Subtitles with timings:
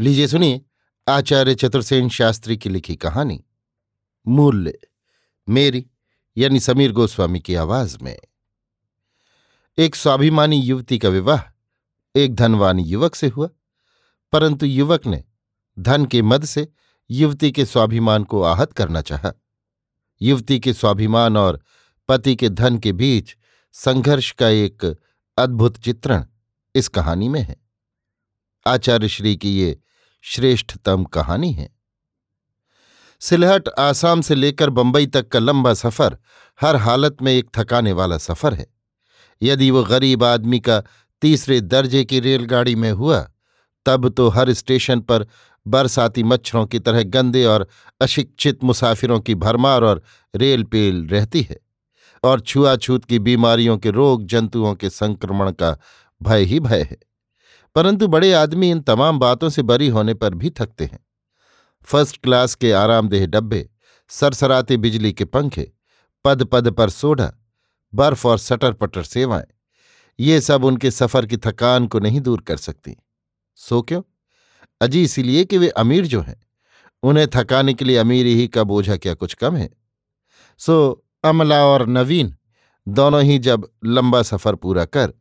[0.00, 0.60] लीजिए सुनिए,
[1.08, 3.44] आचार्य चतुर्सेन शास्त्री की लिखी कहानी,
[4.26, 4.78] मूल्य,
[5.48, 5.86] मेरी,
[6.36, 8.18] यानी समीर गोस्वामी की आवाज़ में।
[9.78, 11.42] एक स्वाभिमानी युवती का विवाह
[12.16, 13.48] एक धनवान युवक से हुआ,
[14.32, 15.24] परंतु युवक ने
[15.78, 16.68] धन के मद से
[17.10, 19.32] युवती के स्वाभिमान को आहत करना चाहा।
[20.22, 21.60] युवती के स्वाभिमान और
[22.08, 23.36] पति के धन के बीच
[23.72, 24.96] संघर्ष का एक
[25.38, 26.26] अद्भुत चित्रण
[26.74, 27.56] इस कहानी में है।
[28.66, 29.78] आचार्य श्री की ये
[30.22, 31.68] श्रेष्ठतम कहानी है।
[33.20, 36.18] सिलहट आसाम से लेकर बंबई तक का लंबा सफ़र
[36.60, 38.66] हर हालत में एक थकाने वाला सफ़र है।
[39.42, 40.82] यदि वो गरीब आदमी का
[41.22, 43.20] तीसरे दर्जे की रेलगाड़ी में हुआ,
[43.86, 45.26] तब तो हर स्टेशन पर
[45.66, 47.66] बरसाती मच्छरों की तरह गंदे और
[48.00, 50.02] अशिक्षित मुसाफिरों की भरमार और
[50.34, 51.58] रेल पेल रहती है
[52.24, 55.76] और छुआछूत की बीमारियों के रोग जंतुओं के संक्रमण का
[56.22, 56.98] भय ही भय है।
[57.74, 61.06] परंतु बड़े आदमी इन तमाम बातों से बरी होने पर भी थकते हैं।
[61.84, 63.68] फ़र्स्ट क्लास के आरामदेह डब्बे,
[64.08, 65.72] सरसराते बिजली के पंखे,
[66.24, 67.32] पद पद पर सोडा,
[67.94, 69.46] बर्फ़ और सटर पटर सेवाएँ,
[70.20, 72.96] ये सब उनके सफ़र की थकान को नहीं दूर कर सकती।
[73.54, 74.02] सो क्यों?
[74.80, 76.46] अजी इसीलिए कि वे अमीर जो हैं।
[77.02, 79.70] उन्हें थकाने के लिए अमीरी ही का बोझा क्या कुछ कम है?
[80.58, 82.36] सो, अमला और नवीन,
[82.88, 85.12] दोनों ही जब लंबा सफ़र पूरा कर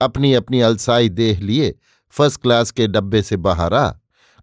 [0.00, 1.74] अपनी अपनी अलसाई देह लिए
[2.12, 3.88] फ़र्स्ट क्लास के डब्बे से बाहर आ,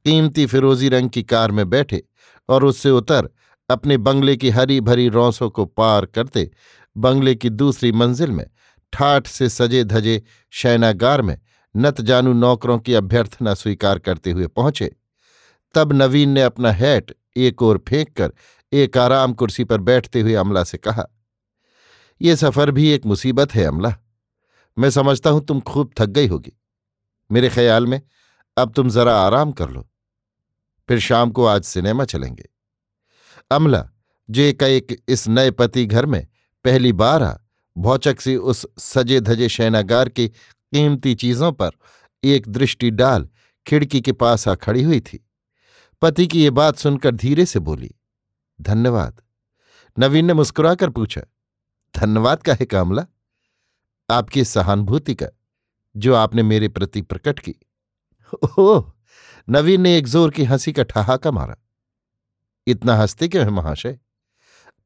[0.06, 2.03] कीमती फिरोजी रंग की कार में बैठे
[2.50, 3.30] और उससे उतर
[3.70, 6.50] अपने बंगले की हरी भरी रौसों को पार करते
[6.95, 8.45] बंगले की दूसरी मंजिल में
[8.94, 10.22] ठाठ से सजे धजे
[10.53, 11.38] शैनागार में
[11.75, 14.95] नत जानू नौकरों की अभ्यर्थना स्वीकार करते हुए पहुँचे।
[15.75, 18.31] तब नवीन ने अपना हैट एक ओर फेंक कर
[18.73, 21.06] एक आराम कुर्सी पर बैठते हुए अमला से कहा
[22.22, 23.94] यह सफ़र भी एक मुसीबत है अमला।
[24.78, 26.52] मैं समझता हूँ तुम खूब थक गई होगी।
[27.31, 28.02] मेरे ख्याल में,
[28.58, 29.89] अब तुम जरा आराम कर लो।
[30.89, 32.49] फिर शाम को आज सिनेमा चलेंगे।
[33.52, 33.89] अमला,
[34.30, 36.25] जो एक इस नए पति घर में
[36.66, 37.34] पहली बार आ,
[37.75, 41.72] भौचक सी उस सजे धजे शैनागार की कीमती चीज़ों पर
[42.23, 43.28] एक दृष्टि डाल
[43.66, 45.19] खिड़की के पास आ खड़ी हुई थी।
[46.01, 47.94] पति की ये बात सुनकर धीरे से बोली,
[48.59, 49.22] धन्यवाद।
[49.97, 51.22] नवीन ने मुस्कुराकर पूछा,
[51.95, 53.06] धन्यवाद का है कामला
[54.09, 55.28] आपकी सहानुभूति का
[55.97, 57.55] जो आपने मेरे प्रति प्रकट की।
[58.59, 58.91] ओह!
[59.50, 61.55] नवीन ने एक ज़ोर की हँसी का ठहाका मारा।
[62.67, 64.00] इतना हँसते क्यों है महाशय?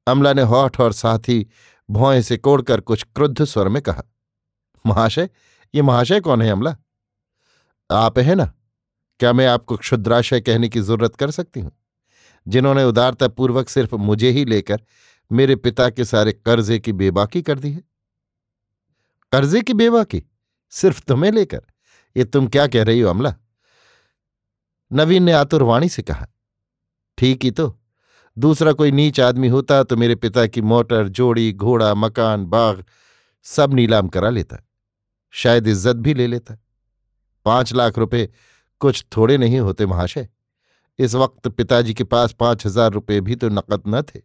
[0.07, 1.47] अमला ने होठ और साथ ही
[1.89, 4.03] भौएँ से कोड़कर कुछ क्रुद्ध स्वर में कहा
[4.87, 5.29] महाशय
[5.75, 6.77] ये महाशय कौन है अमला?
[7.91, 8.53] आप है ना?
[9.19, 11.71] क्या मैं आपको क्षुद्राशय कहने की ज़रूरत कर सकती हूँ?
[12.47, 14.81] जिन्होंने उदारतापूर्वक सिर्फ़ मुझे ही लेकर
[15.31, 17.83] मेरे पिता के सारे कर्जे की बेबाकी कर दी है?
[19.31, 20.23] कर्जे की बेबाकी?
[20.73, 21.61] सिर्फ़ तुम्हें लेकर।
[22.15, 23.33] ये तुम क्या कह रही हो, अमला?
[24.91, 26.27] नवीन ने आतुरवाणी से कहा,
[27.17, 27.79] ठीक ही तो।
[28.37, 32.83] दूसरा कोई नीच आदमी होता तो मेरे पिता की मोटर, जोड़ी, घोड़ा, मकान, बाग
[33.45, 34.57] सब नीलाम करा लेता।
[35.33, 36.57] शायद इज़्ज़त भी ले लेता।
[37.45, 38.27] पाँच लाख रुपए
[38.81, 40.27] कुछ थोड़े नहीं होते महाशय।
[40.99, 44.19] इस वक्त पिताजी के पास पाँच हज़ार रुपये भी तो नकद न थे।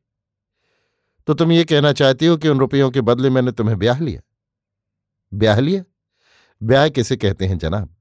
[1.29, 4.21] तो तुम ये कहना चाहती हो कि उन रुपयों के बदले मैंने तुम्हें ब्याह लिया?
[5.33, 5.83] ब्याह लिया?
[6.63, 7.97] ब्याह किसे कहते हैं, जनाब?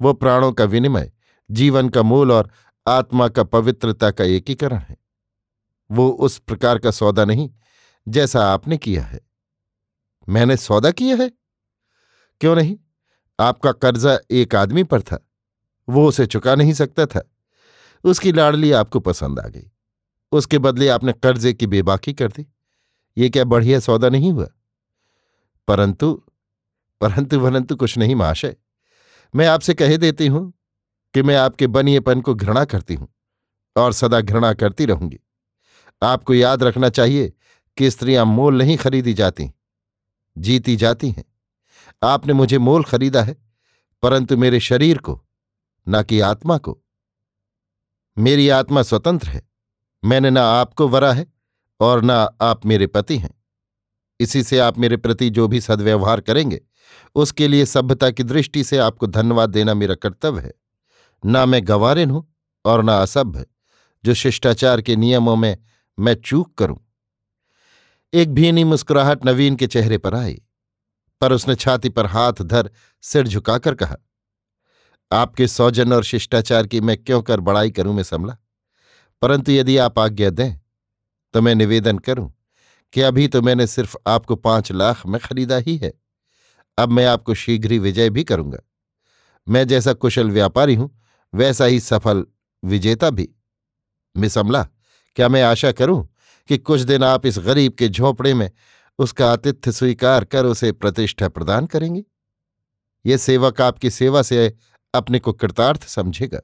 [0.00, 1.12] वो प्राणों का विनिमय,
[1.50, 2.50] जीवन का मूल और
[2.88, 4.96] आत्मा का पवित्रता का एकीकरण है।
[5.90, 7.50] वो उस प्रकार का सौदा नहीं,
[8.08, 9.20] जैसा आपने किया है।
[10.28, 11.28] मैंने सौदा किया है?
[12.40, 12.76] क्यों नहीं?
[13.40, 15.28] आपका कर्जा एक आदमी पर था।
[15.88, 17.30] वो उसे चुका नहीं सकता था।
[18.04, 19.70] उसकी लाडली आपको पसंद आ गई।
[20.32, 22.46] उसके बदले आपने कर्जे की बेबाकी कर दी।
[23.18, 24.48] ये क्या बढ़िया सौदा नहीं हुआ?
[25.68, 26.24] परंतु
[27.00, 28.56] परंतु वरंतु कुछ नहीं महाशय
[29.34, 30.52] मैं आपसे कह देती हूँ
[31.14, 33.08] कि मैं आपके बनिएपन को घृणा करती हूँ
[33.76, 35.18] और सदा घृणा करती रहूँगी।
[36.02, 37.32] आपको याद रखना चाहिए
[37.76, 39.50] कि स्त्रियाँ मोल नहीं खरीदी जाती,
[40.36, 41.24] जीती जाती हैं।
[42.02, 43.36] आपने मुझे मोल खरीदा है,
[44.02, 45.20] परंतु मेरे शरीर को,
[45.86, 46.78] न कि आत्मा को।
[48.18, 49.42] मेरी आत्मा स्वतंत्र है।
[50.04, 51.26] मैंने ना आपको वरा है
[51.80, 53.34] और ना आप मेरे पति हैं।
[54.20, 56.60] इसी से आप मेरे प्रति जो भी सद्व्यवहार करेंगे,
[57.14, 60.52] उसके लिए सभ्यता की दृष्टि से आपको धन्यवाद देना मेरा कर्तव्य है।
[61.22, 62.26] ना मैं गंवारिन हूँ
[62.64, 63.44] और ना असभ्य,
[64.04, 65.56] जो शिष्टाचार के नियमों में
[65.98, 66.78] मैं चूक करूँ।
[68.12, 70.40] एक भीनी मुस्कुराहट नवीन के चेहरे पर आई,
[71.20, 72.70] पर उसने छाती पर हाथ धर
[73.04, 73.96] सिर झुकाकर कहा,
[75.10, 78.36] आपके सौजन और शिष्टाचार की मैं क्यों कर बड़ाई करूँ मैं समला
[79.22, 80.58] परंतु यदि आप आज्ञा दें
[81.34, 82.32] तो मैं निवेदन करूँ
[82.94, 85.92] कि अभी तो मैंने सिर्फ़ आपको पाँच लाख में खरीदा ही है।
[86.78, 88.58] अब मैं आपको शीघ्र ही विजय भी करूँगा।
[89.48, 91.02] मैं जैसा कुशल व्यापारी हूँ,
[91.34, 92.26] वैसा ही सफल
[92.64, 93.28] विजेता भी।
[94.16, 94.62] मिस अमला,
[95.16, 96.14] क्या मैं आशा करूँ
[96.48, 98.50] कि कुछ दिन आप इस गरीब के झोंपड़े में
[98.98, 102.04] उसका आतिथ्य स्वीकार कर उसे प्रतिष्ठा प्रदान करेंगे?
[103.06, 104.56] ये सेवक आपकी सेवा से
[104.94, 106.40] अपने को कृतार्थ समझेगा।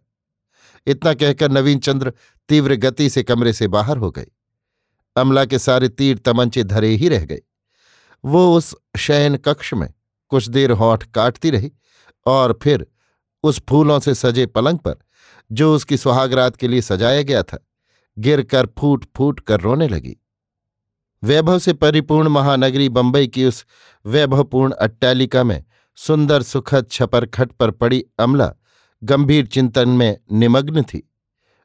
[0.86, 2.12] इतना कहकर नवीन चंद्र
[2.48, 4.26] तीव्र गति से कमरे से बाहर हो गए।
[5.16, 7.40] अमला के सारे तीर तमंचे धरे ही रह गए।
[8.24, 9.92] वो उस शयन कक्ष में
[10.28, 11.72] कुछ देर होठ काटती रही
[12.26, 12.86] और फिर
[13.42, 14.94] उस फूलों से सजे पलंग पर,
[15.52, 17.66] जो उसकी सुहागरात के लिए सजाया गया था
[18.18, 20.16] गिर कर फूट फूट कर रोने लगी।
[21.22, 23.64] वैभव से परिपूर्ण महानगरी बंबई की उस
[24.06, 25.64] वैभवपूर्ण अट्टालिका में
[25.96, 28.52] सुंदर सुखद छपर खट पर पड़ी अमला
[29.02, 31.02] गंभीर चिंतन में निमग्न थी।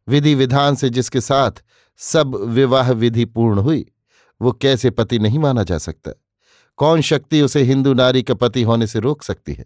[0.07, 1.51] विधि विधान से जिसके साथ
[1.97, 3.91] सब विवाह विधि पूर्ण हुई।
[4.41, 6.11] वो कैसे पति नहीं माना जा सकता?
[6.77, 9.65] कौन शक्ति उसे हिंदू नारी का पति होने से रोक सकती है?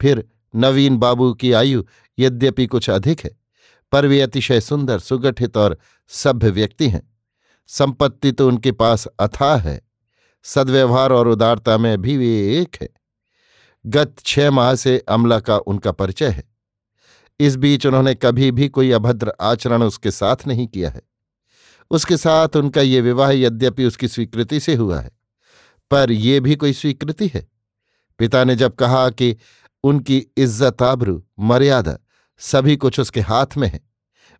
[0.00, 1.84] फिर नवीन बाबू की आयु
[2.18, 3.36] यद्यपि कुछ अधिक है,
[3.92, 5.78] पर वे अतिशय सुंदर, सुगठित और
[6.08, 7.12] सभ्य व्यक्ति हैं।
[7.66, 9.80] संपत्ति तो उनके पास अथाह है,
[10.42, 12.88] सद्व्यवहार और उदारता में भी वे एक है।
[13.86, 16.44] गत छह माह से अमला का उनका परिचय है।
[17.40, 21.07] इस बीच उन्होंने कभी भी कोई अभद्र आचरण उसके साथ नहीं किया है।
[21.90, 25.10] उसके साथ उनका ये विवाह यद्यपि उसकी स्वीकृति से हुआ है,
[25.90, 27.46] पर यह भी कोई स्वीकृति है।
[28.20, 29.36] पिता ने जब कहा कि
[29.84, 31.98] उनकी इज़्ज़त आबरू, मर्यादा
[32.40, 33.80] सभी कुछ उसके हाथ में है,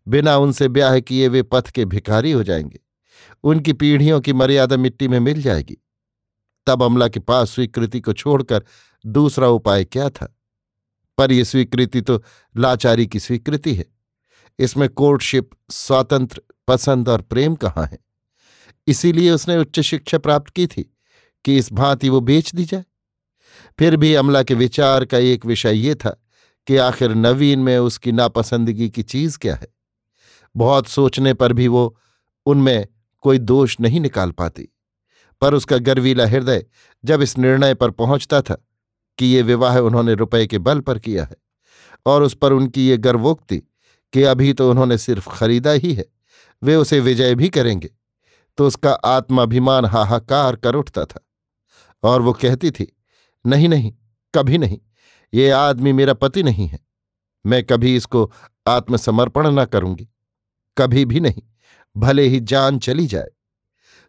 [0.07, 2.79] बिना उनसे ब्याह किए वे पथ के भिखारी हो जाएँगे।
[3.43, 5.77] उनकी पीढ़ियों की मर्यादा मिट्टी में मिल जाएगी।
[6.67, 8.63] तब अमला के पास स्वीकृति को छोड़कर
[9.05, 10.35] दूसरा उपाय क्या था?
[11.17, 12.21] पर यह स्वीकृति तो
[12.55, 13.85] लाचारी की स्वीकृति है।
[14.59, 17.97] इसमें कोर्टशिप स्वातंत्र पसंद और प्रेम कहाँ है?
[18.87, 20.83] इसीलिए उसने उच्च शिक्षा प्राप्त की थी
[21.45, 22.85] कि इस भांति वो बेच दी जाए।
[23.79, 26.09] फिर भी अमला के विचार का एक विषय ये था
[26.67, 29.67] कि आखिर नवीन में उसकी नापसंदगी की चीज़ क्या है?
[30.55, 31.97] बहुत सोचने पर भी वो
[32.45, 32.87] उनमें
[33.21, 34.67] कोई दोष नहीं निकाल पाती।
[35.41, 36.65] पर उसका गर्वीला हृदय
[37.05, 38.57] जब इस निर्णय पर पहुँचता था
[39.17, 41.35] कि ये विवाह उन्होंने रुपए के बल पर किया है
[42.05, 43.57] और उस पर उनकी ये गर्वोक्ति
[44.13, 46.05] कि अभी तो उन्होंने सिर्फ़ खरीदा ही है।
[46.63, 47.89] वे उसे विजय भी करेंगे।
[48.57, 51.29] तो उसका आत्माभिमान हाहाकार कर उठता था।
[52.03, 52.97] और वो कहती थी,
[53.45, 53.93] नहीं नहीं,
[54.35, 54.79] कभी नहीं,
[55.33, 56.79] ये आदमी मेरा पति नहीं है।
[57.45, 58.33] मैं कभी इसको
[58.67, 60.09] आत्मसमर्पण न करूँगी।
[60.77, 61.41] कभी भी नहीं,
[61.97, 63.27] भले ही जान चली जाए।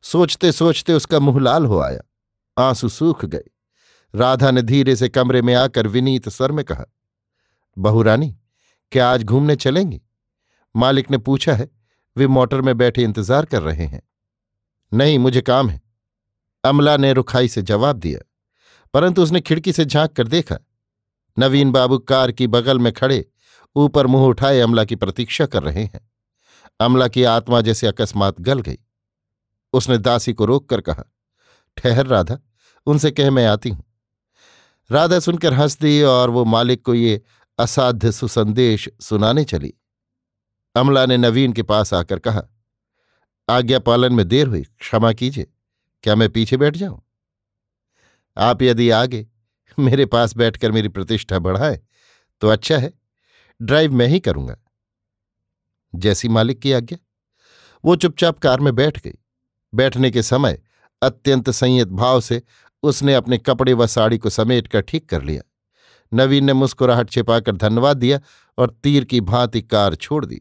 [0.03, 2.00] सोचते सोचते उसका मुँह लाल हो आया।
[2.58, 3.44] आँसू सूख गए।
[4.14, 6.85] राधा ने धीरे से कमरे में आकर विनीत स्वर में कहा,
[7.79, 8.37] बहुरानी,
[8.93, 10.03] क्या आज घूमने चलेंगी?
[10.76, 11.80] मालिक ने पूछा है
[12.16, 14.02] वे मोटर में बैठे इंतज़ार कर रहे हैं।
[14.92, 15.80] नहीं, मुझे काम है।
[16.64, 18.20] अमला ने रुखाई से जवाब दिया,
[18.94, 20.58] परंतु उसने खिड़की से झाँक कर देखा।
[21.36, 23.24] नवीन बाबू कार की बगल में खड़े,
[23.76, 26.08] ऊपर मुँह उठाए अमला की प्रतीक्षा कर रहे हैं।
[26.80, 28.78] अमला की आत्मा जैसे अकस्मात गल गई।
[29.72, 31.04] उसने दासी को रोक कर कहा,
[31.76, 32.38] ठहर राधा,
[32.86, 33.84] उनसे कह मैं आती हूँ।
[34.90, 37.20] राधा सुनकर हंस दी और वो मालिक को ये
[37.58, 39.72] असाध्य सुसंदेश सुनाने चली।
[40.75, 42.43] अमला ने नवीन के पास आकर कहा
[43.49, 45.46] आज्ञा पालन में देर हुई, क्षमा कीजिए,
[46.05, 47.00] क्या मैं पीछे बैठ जाऊँ?
[48.37, 49.26] आप यदि आगे
[49.78, 51.81] मेरे पास बैठकर मेरी प्रतिष्ठा बढ़ाए
[52.43, 52.93] तो अच्छा है,
[53.61, 54.56] ड्राइव मैं ही करूँगा।
[55.94, 56.98] जैसी मालिक की आज्ञा।
[57.84, 59.15] वो चुपचाप कार में बैठ गई।
[59.72, 60.60] बैठने के समय
[61.03, 62.43] अत्यंत संयत भाव से
[62.82, 65.43] उसने अपने कपड़े व साड़ी को समेट कर ठीक कर लिया।
[66.12, 68.20] नवीन ने मुस्कुराहट छिपाकर धन्यवाद दिया
[68.58, 70.41] और तीर की भांति कार छोड़ दी।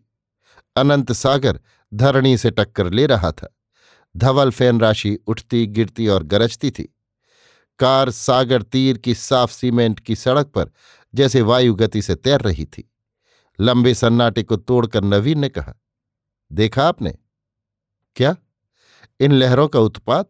[0.79, 1.59] अनंत सागर
[1.93, 3.55] धरणी से टक्कर ले रहा था।
[4.17, 6.95] धवल फ़ैन राशि उठती, गिरती और गरजती थी।
[7.79, 10.71] कार सागर तीर की साफ़ सीमेंट की सड़क पर
[11.15, 12.91] जैसे वायु गति से तैर रही थी।
[13.61, 15.73] लंबे सन्नाटे को तोड़कर नवीन ने कहा,
[16.51, 17.17] देखा आपने?
[18.15, 18.35] क्या?
[19.19, 20.29] इन लहरों का उत्पात?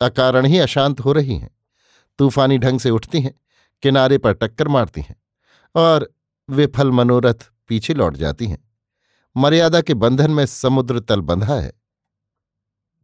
[0.00, 1.50] अकारण ही अशांत हो रही हैं।
[2.18, 3.40] तूफानी ढंग से उठती हैं,
[3.82, 5.22] किनारे पर टक्कर मारती हैं
[5.74, 6.14] और
[6.50, 8.71] विफल मनोरथ पीछे लौट जाती हैं।
[9.36, 11.72] मर्यादा के बंधन में समुद्र तल बंधा है।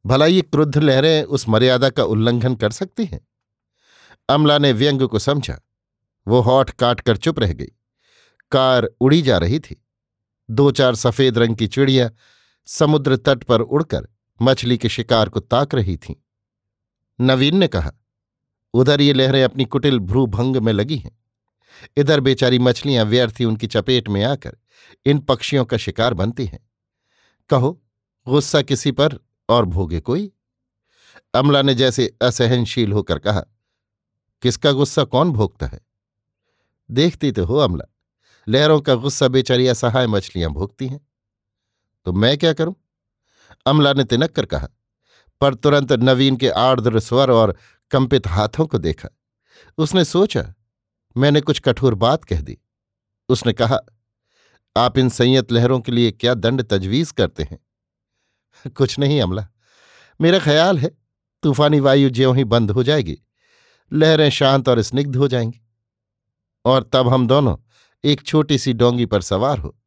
[0.06, 3.28] भला ये क्रुद्ध लहरें उस मर्यादा का उल्लंघन कर सकती हैं।
[4.28, 5.60] अमला ने व्यंग को समझा।
[6.28, 7.66] वो होठ काट कर चुप रह गई।
[8.50, 9.86] कार उड़ी जा रही थी।
[10.50, 12.10] दो चार सफ़ेद रंग की चिड़िया
[12.66, 14.08] समुद्र तट पर उड़कर
[14.42, 16.14] मछली के शिकार को ताक रही थीं।
[17.20, 17.92] नवीन ने कहा,
[18.74, 21.18] उधर ये लहरें अपनी कुटिल भ्रूभंग में लगी हैं।
[21.96, 24.56] इधर बेचारी मछलियाँ व्यर्थी उनकी चपेट में आकर
[25.06, 26.70] इन पक्षियों का शिकार बनती हैं।
[27.50, 27.82] कहो,
[28.26, 29.18] गुस्सा किसी पर
[29.48, 30.32] और भोगे कोई?
[31.34, 33.40] अमला ने जैसे असहनशील होकर कहा,
[34.42, 35.80] किसका गुस्सा कौन भोगता है?
[36.90, 37.84] देखती तो हो अमला,
[38.48, 41.00] लहरों का गुस्सा बेचारी असहाय मछलियाँ भोगती हैं।
[42.04, 42.74] तो मैं क्या करूँ?
[43.66, 44.68] अमला ने तिनक कर कहा,
[45.40, 47.56] पर तुरंत नवीन के आर्द्र स्वर और
[47.90, 49.08] कंपित हाथों को देखा।
[49.78, 50.54] उसने सोचा
[51.16, 52.58] मैंने कुछ कठोर बात कह दी।
[53.28, 53.78] उसने कहा,
[54.76, 57.58] आप इन संयत लहरों के लिए क्या दंड तजवीज करते हैं?
[58.70, 59.48] कुछ नहीं अमला।
[60.20, 60.98] मेरा ख्याल है,
[61.42, 63.18] तूफानी वायु ज्यों ही बंद हो जाएगी,
[63.92, 65.60] लहरें शांत और स्निग्ध हो जाएँगी।
[66.64, 67.56] और तब हम दोनों
[68.04, 69.78] एक छोटी सी डोंगी पर सवार हो,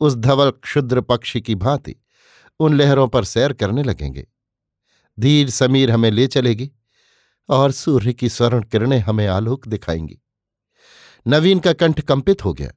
[0.00, 1.96] उस धवल क्षुद्र पक्षी की भांति
[2.60, 4.26] उन लहरों पर सैर करने लगेंगे।
[5.20, 6.72] धीर समीर हमें ले चलेगी
[7.48, 10.20] और सूर्य की स्वर्ण किरणें हमें आलोक दिखाएँगी।
[11.26, 12.72] नवीन का कंठ कंपित हो गया।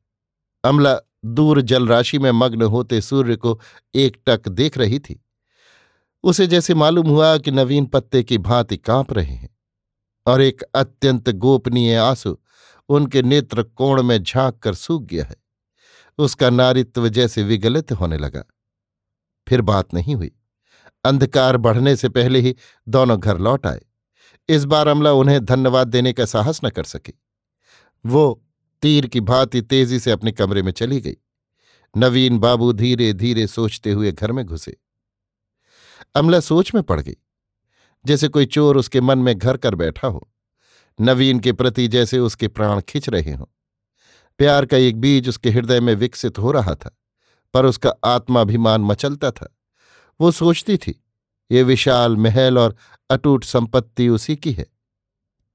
[0.64, 3.62] अमला दूर जलराशि में मग्न होते सूर्य को
[3.96, 5.26] एक टक देख रही थी।
[6.24, 9.58] उसे जैसे मालूम हुआ कि नवीन पत्ते की भांति काँप रहे हैं
[10.26, 12.40] और एक अत्यंत गोपनीय आँसू
[12.90, 15.36] उनके नेत्र कोण में झाँक कर सूख गया है।
[16.18, 18.44] उसका नारित्व जैसे विगलित होने लगा।
[19.48, 20.32] फिर बात नहीं हुई।
[21.04, 22.56] अंधकार बढ़ने से पहले ही
[22.90, 23.82] दोनों घर लौट आए।
[24.50, 27.22] इस बार अमला उन्हें धन्यवाद देने का साहस न कर सकी।
[28.06, 28.44] वो
[28.84, 31.16] तीर की भांति तेज़ी से अपने कमरे में चली गई।
[31.96, 34.78] नवीन बाबू धीरे धीरे सोचते हुए घर में घुसे।
[36.16, 37.16] अमला सोच में पड़ गई,
[38.06, 40.30] जैसे कोई चोर उसके मन में घर कर बैठा हो।
[41.00, 43.46] नवीन के प्रति जैसे उसके प्राण खिंच रहे हों।
[44.40, 46.98] प्यार का एक बीज उसके हृदय में विकसित हो रहा था,
[47.54, 49.54] पर उसका आत्माभिमान मचलता था।
[50.20, 51.04] वो सोचती थी,
[51.52, 52.76] ये विशाल महल और
[53.10, 54.66] अटूट संपत्ति उसी की है।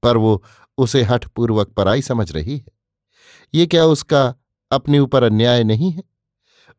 [0.03, 0.43] पर वो
[0.77, 2.71] उसे हठपूर्वक पराई समझ रही है।
[3.53, 4.35] ये क्या उसका
[4.71, 6.03] अपने ऊपर अन्याय नहीं है?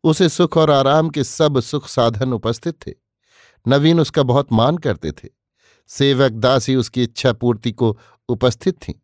[0.05, 2.93] उसे सुख और आराम के सब सुख साधन उपस्थित थे।
[3.69, 5.29] नवीन उसका बहुत मान करते थे।
[5.89, 7.99] सेवक दासी उसकी इच्छा पूर्ति को
[8.29, 8.95] उपस्थित थीं।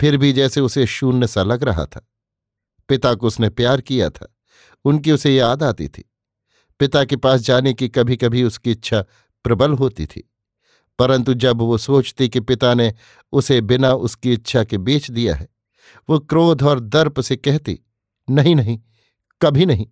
[0.00, 2.08] फिर भी जैसे उसे शून्य सा लग रहा था।
[2.88, 4.36] पिता को उसने प्यार किया था।
[4.84, 6.10] उनकी उसे याद आती थी।
[6.78, 9.04] पिता के पास जाने की कभी कभी उसकी इच्छा
[9.44, 10.29] प्रबल होती थी।
[10.98, 12.94] परंतु जब वो सोचती कि पिता ने
[13.32, 15.48] उसे बिना उसकी इच्छा के बेच दिया है,
[16.10, 17.80] वो क्रोध और दर्प से कहती,
[18.30, 18.80] नहीं नहीं,
[19.42, 19.86] कभी नहीं,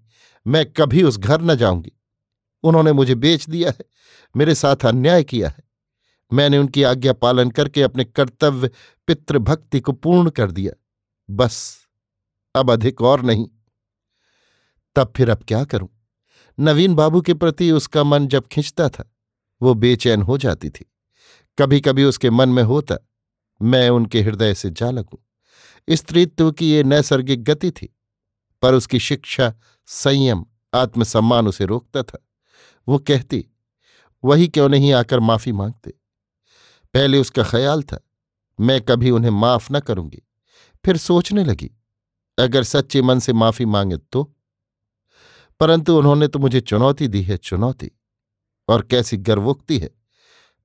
[0.47, 1.93] मैं कभी उस घर न जाऊँगी।
[2.62, 3.85] उन्होंने मुझे बेच दिया है,
[4.37, 5.69] मेरे साथ अन्याय किया है।
[6.33, 8.71] मैंने उनकी आज्ञा पालन करके अपने कर्तव्य
[9.07, 10.73] पितृभक्ति को पूर्ण कर दिया।
[11.31, 11.87] बस,
[12.55, 13.49] अब अधिक और नहीं।
[14.97, 15.88] तब फिर अब क्या करूँ?
[16.61, 19.14] नवीन बाबू के प्रति उसका मन जब खिंचता था
[19.62, 20.93] वो बेचैन हो जाती थी।
[21.59, 22.97] कभी कभी उसके मन में होता,
[23.62, 25.19] मैं उनके हृदय से जा लगूं।
[25.97, 27.97] स्त्रीत्व की ये नैसर्गिक गति थी,
[28.62, 29.55] पर उसकी शिक्षा,
[29.87, 32.29] संयम, आत्मसम्मान उसे रोकता था।
[32.88, 33.47] वो कहती,
[34.25, 35.91] वही क्यों नहीं आकर माफ़ी मांगते?
[36.95, 38.00] पहले उसका ख्याल था,
[38.61, 40.23] मैं कभी उन्हें माफ़ न करूँगी।
[40.85, 41.71] फिर सोचने लगी,
[42.38, 44.37] अगर सच्चे मन से माफ़ी मांगे तो?
[45.61, 47.98] परंतु उन्होंने तो मुझे चुनौती दी है, चुनौती।
[48.69, 49.91] और कैसी गर्वोक्ति है।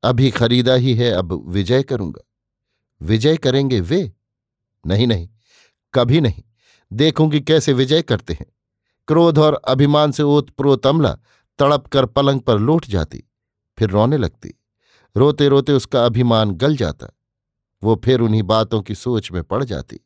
[0.03, 2.21] अभी खरीदा ही है, अब विजय करूँगा।
[3.01, 4.13] विजय करेंगे वे?
[4.87, 5.29] नहीं नहीं,
[5.93, 6.43] कभी नहीं।
[6.93, 8.45] देखूँगी कैसे विजय करते हैं।
[9.07, 11.17] क्रोध और अभिमान से ओतप्रोत अमला
[11.59, 13.23] तड़प कर पलंग पर लौट जाती,
[13.77, 14.59] फिर रोने लगती।
[15.17, 17.07] रोते रोते उसका अभिमान गल जाता,
[17.83, 19.99] वो फिर उन्हीं बातों की सोच में पड़ जाती।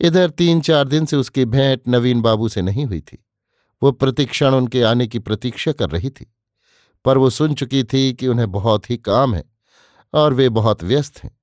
[0.00, 3.24] इधर तीन चार दिन से उसकी भेंट नवीन बाबू से नहीं हुई थी।
[3.82, 6.33] वो प्रतिक्षण उनके आने की प्रतीक्षा कर रही थी।
[7.04, 9.44] पर वो सुन चुकी थी कि उन्हें बहुत ही काम है
[10.14, 11.40] और वे बहुत व्यस्त हैं।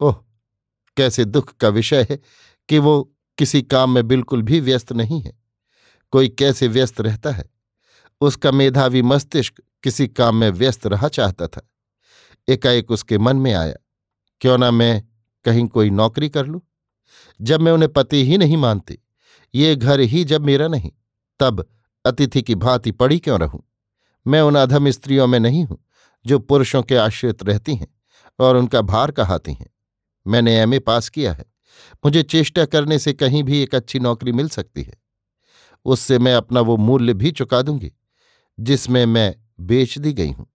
[0.00, 0.16] ओह,
[0.96, 2.18] कैसे दुख का विषय है
[2.68, 5.38] कि वो किसी काम में बिल्कुल भी व्यस्त नहीं है।
[6.10, 7.50] कोई कैसे व्यस्त रहता है?
[8.20, 11.70] उसका मेधावी मस्तिष्क किसी काम में व्यस्त रहा चाहता था।
[12.48, 13.74] एकाएक उसके मन में आया,
[14.40, 15.02] क्यों ना मैं
[15.44, 16.60] कहीं कोई नौकरी कर लूँ?
[17.40, 18.98] जब मैं उन्हें पति ही नहीं मानती,
[19.54, 20.90] ये घर ही जब मेरा नहीं,
[21.40, 21.68] तब
[22.04, 23.69] अतिथि की भांति पड़ी क्यों रहूँ?
[24.26, 25.84] मैं उन अधम स्त्रियों में नहीं हूँ,
[26.26, 27.88] जो पुरुषों के आश्रित रहती हैं
[28.38, 29.70] और उनका भार कहाती हैं।
[30.26, 31.44] मैंने एमए पास किया है।
[32.04, 34.94] मुझे चेष्टा करने से कहीं भी एक अच्छी नौकरी मिल सकती है।
[35.84, 37.92] उससे मैं अपना वो मूल्य भी चुका दूँगी,
[38.60, 40.46] जिसमें मैं बेच दी गई हूँ।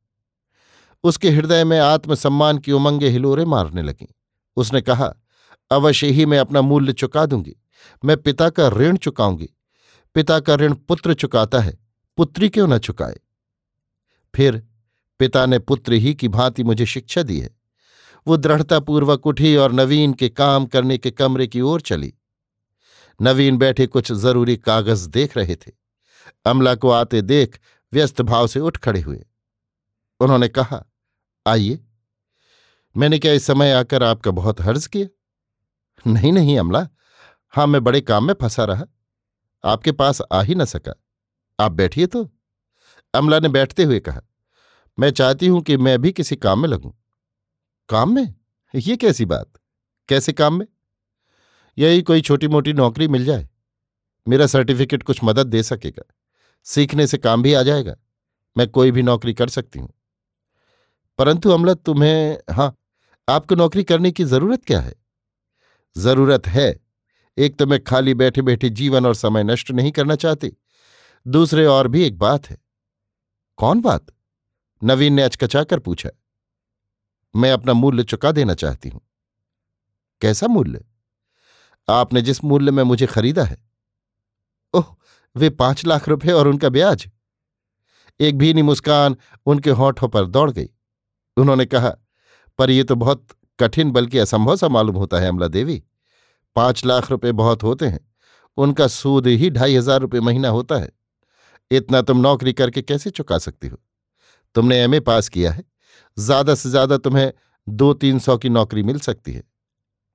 [1.03, 4.15] उसके हृदय में आत्मसम्मान की उमंगे हिलोरे मारने लगी।
[4.55, 5.13] उसने कहा,
[5.71, 7.55] अवश्य ही मैं अपना मूल्य चुका दूँगी।
[8.05, 9.49] मैं पिता का ऋण चुकाऊँगी।
[10.13, 11.77] पिता का ऋण पुत्र चुकाता है।
[12.17, 13.15] पुत्री क्यों न चुकाए?
[14.35, 14.67] फिर
[15.19, 17.57] पिता ने पुत्र ही की भांति मुझे शिक्षा दी है।
[18.27, 22.13] वो दृढ़तापूर्वक उठी और नवीन के काम करने के कमरे की ओर चली।
[23.21, 25.71] नवीन बैठे कुछ ज़रूरी कागज़ देख रहे थे।
[26.45, 27.59] अमला को आते देख
[27.93, 29.25] व्यस्त भाव से उठ खड़े हुए।
[30.19, 30.85] उन्होंने कहा,
[31.47, 31.85] आइए।
[32.97, 35.07] मैंने क्या इस समय आकर आपका बहुत हर्ज किया?
[36.11, 36.89] नहीं नहीं अमला।
[37.49, 38.85] हाँ मैं बड़े काम में फंसा रहा।
[39.65, 41.03] आपके पास आ ही न सका।
[41.59, 42.31] आप बैठिए तो।
[43.15, 44.21] अमला ने बैठते हुए कहा,
[44.99, 46.91] मैं चाहती हूँ कि मैं भी किसी काम में लगूं।
[47.89, 48.35] काम में?
[48.75, 49.53] ये कैसी बात?
[50.09, 50.67] कैसे काम में?
[51.77, 53.49] यही कोई छोटी मोटी नौकरी मिल जाए।
[54.27, 56.03] मेरा सर्टिफिकेट कुछ मदद दे सकेगा।
[56.63, 57.95] सीखने से काम भी आ जाएगा।
[58.57, 59.93] मैं कोई भी नौकरी कर सकती हूँ।
[61.17, 62.75] परंतु अमला, तुम्हें हाँ,
[63.29, 64.95] आपको नौकरी करने की ज़रूरत क्या है?
[65.97, 66.79] ज़रूरत है।
[67.37, 70.51] एक तो मैं खाली बैठे बैठे जीवन और समय नष्ट नहीं करना चाहती।
[71.27, 72.64] दूसरे और भी एक बात है।
[73.57, 74.05] कौन बात?
[74.83, 76.09] नवीन ने अचकचाकर पूछा।
[77.35, 79.01] मैं अपना मूल्य चुका देना चाहती हूँ।
[80.21, 80.83] कैसा मूल्य?
[81.87, 83.57] आपने जिस मूल्य में मुझे खरीदा है।
[84.73, 84.95] ओह,
[85.35, 87.09] वे पाँच लाख रुपए और उनका ब्याज।
[88.19, 90.69] एक भीनी मुस्कान उनके होठों पर दौड़ गई।
[91.37, 91.89] उन्होंने कहा,
[92.59, 93.27] पर यह तो बहुत
[93.59, 95.83] कठिन बल्कि असंभव सा मालूम होता है अमला देवी।
[96.55, 98.13] पाँच लाख रुपए बहुत होते हैं।
[98.57, 100.89] उनका सूद ही ढाई हज़ार रुपये महीना होता है।
[101.71, 103.77] इतना तुम नौकरी करके कैसे चुका सकती हो?
[104.55, 105.63] तुमने एमए पास किया है।
[106.17, 107.31] ज़्यादा से ज़्यादा तुम्हें
[107.67, 109.43] दो तीन सौ की नौकरी मिल सकती है।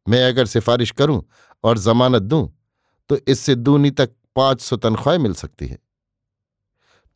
[0.07, 1.23] मैं अगर सिफारिश करूँ
[1.65, 2.49] और जमानत दूँ
[3.11, 5.79] तो इससे दूनी तक पाँच सौ तनख्वाहें मिल सकती है।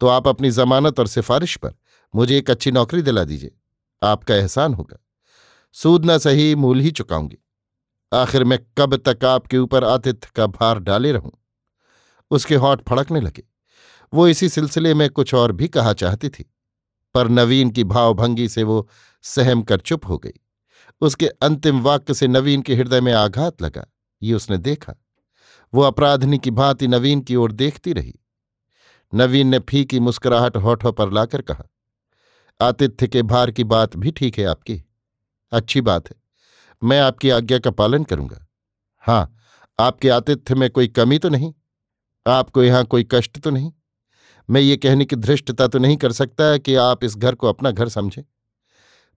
[0.01, 1.75] तो आप अपनी जमानत और सिफारिश पर
[2.15, 3.51] मुझे एक अच्छी नौकरी दिला दीजिए।
[4.03, 4.99] आपका एहसान होगा।
[5.75, 7.39] सूद न सही मूल ही चुकाऊँगी।
[8.13, 11.33] आखिर मैं कब तक आपके ऊपर आतिथ्य का भार डाले रहूँ?
[12.31, 13.43] उसके होठ फड़कने लगे।
[14.15, 16.45] वो इसी सिलसिले में कुछ और भी कहा चाहती थी।
[17.15, 18.89] पर नवीन की भावभंगी से वो
[19.25, 20.33] सहम कर चुप हो गई।
[21.01, 23.87] उसके अंतिम वाक्य से नवीन के हृदय में आघात लगा।
[24.23, 24.95] ये उसने देखा।
[25.73, 28.15] वो अपराधनी की भांति नवीन की ओर देखती रही।
[29.13, 31.65] नवीन ने फीकी मुस्कुराहट होठों पर लाकर कहा,
[32.61, 34.83] आतिथ्य के भार की बात भी ठीक है आपकी।
[35.53, 36.17] अच्छी बात है।
[36.83, 38.47] मैं आपकी आज्ञा का पालन करूँगा।
[39.05, 39.37] हाँ,
[39.79, 41.53] आपके आतिथ्य में कोई कमी तो नहीं?
[42.27, 43.73] आपको यहाँ कोई कष्ट तो नहीं?
[44.51, 47.71] मैं ये कहने की धृष्टता तो नहीं कर सकता कि आप इस घर को अपना
[47.71, 48.23] घर समझें।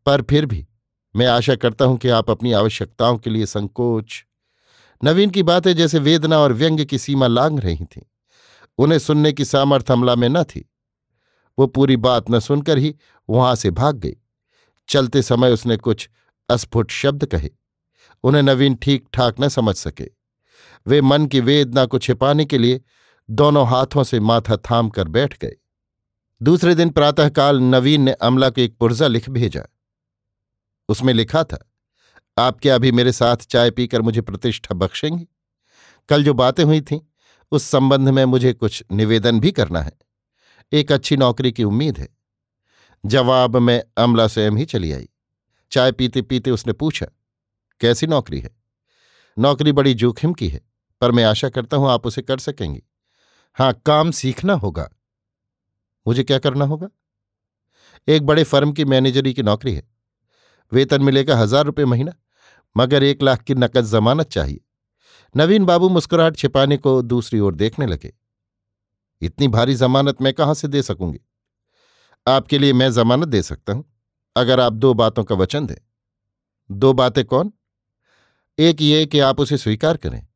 [0.06, 0.67] पर फिर भी
[1.15, 4.25] मैं आशा करता हूँ कि आप अपनी आवश्यकताओं के लिए संकोच,
[5.04, 8.01] नवीन की बातें जैसे वेदना और व्यंग्य की सीमा लांग रही थीं।
[8.78, 10.69] उन्हें सुनने की सामर्थ्य हमला में न थी।
[11.60, 12.95] वो पूरी बात न सुनकर ही
[13.30, 14.15] वहाँ से भाग गई।
[14.89, 16.10] चलते समय उसने कुछ
[16.49, 17.49] अस्फुट शब्द कहे।
[18.23, 20.10] उन्हें नवीन ठीक ठाक न समझ सके।
[20.88, 22.82] वे मन की वेदना को छिपाने के लिए
[23.29, 25.55] दोनों हाथों से माथा थाम कर बैठ गए।
[26.41, 29.63] दूसरे दिन प्रातःकाल नवीन ने अमला को एक पुर्जा लिख भेजा।
[30.89, 31.59] उसमें लिखा था
[32.37, 35.27] आप क्या अभी मेरे साथ चाय पीकर मुझे प्रतिष्ठा बख्शेंगी।
[36.09, 36.99] कल जो बातें हुई थीं,
[37.51, 39.91] उस संबंध में मुझे कुछ निवेदन भी करना है।
[40.71, 42.07] एक अच्छी नौकरी की उम्मीद है।
[43.05, 45.09] जवाब में अमला स्वयं ही चली आई।
[45.71, 47.05] चाय पीते पीते उसने पूछा,
[47.81, 48.55] कैसी नौकरी है?
[49.37, 50.61] नौकरी बड़ी जोखिम की है,
[51.01, 52.83] पर मैं आशा करता हूँ आप उसे कर सकेंगी।
[53.58, 54.89] हाँ, काम सीखना होगा।
[56.08, 56.89] मुझे क्या करना होगा?
[58.08, 59.88] एक बड़े फर्म की मैनेजरी की नौकरी है।
[60.74, 62.12] वेतन मिलेगा हज़ार रुपये महीना,
[62.78, 64.60] मगर एक लाख की नकद जमानत चाहिए।
[65.36, 68.13] नवीन बाबू मुस्कुराहट छिपाने को दूसरी ओर देखने लगे।
[69.22, 71.20] इतनी भारी जमानत मैं कहाँ से दे सकूँगी?
[72.28, 73.93] आपके लिए मैं जमानत दे सकता हूँ,
[74.36, 75.76] अगर आप दो बातों का वचन दें।
[76.72, 77.54] दो बातें कौन?
[78.60, 80.26] एक ये कि आप उसे स्वीकार करें।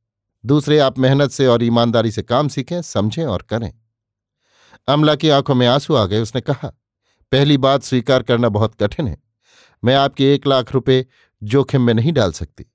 [0.46, 3.74] दूसरे आप मेहनत से और ईमानदारी से काम सीखें, समझें और करें।
[4.88, 6.72] अमला की आँखों में आँसू आ गए, उसने कहा,
[7.32, 9.18] पहली बात स्वीकार करना बहुत कठिन है।
[9.84, 11.06] मैं आपके एक लाख रुपए
[11.42, 12.66] जोखिम में नहीं डाल सकती।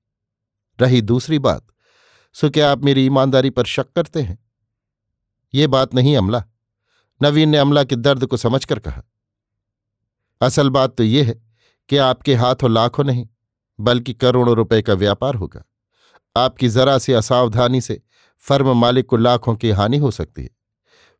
[0.78, 1.66] रही दूसरी बात,
[2.34, 4.38] सो क्या आप मेरी ईमानदारी पर शक करते हैं?
[5.54, 6.44] ये बात नहीं अमला।
[7.20, 9.02] नवीन ने अमला के दर्द को समझकर कहा,
[10.40, 11.40] असल बात तो यह है
[11.88, 13.26] कि आपके हाथों लाखों नहीं,
[13.78, 15.62] बल्कि करोड़ों रुपए का व्यापार होगा।
[16.36, 18.00] आपकी जरा सी असावधानी से
[18.44, 20.48] फर्म मालिक को लाखों की हानि हो सकती है।